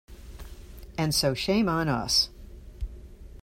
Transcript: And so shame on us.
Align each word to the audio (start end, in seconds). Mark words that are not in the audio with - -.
And 0.97 1.13
so 1.13 1.35
shame 1.35 1.69
on 1.69 1.87
us. 1.87 2.31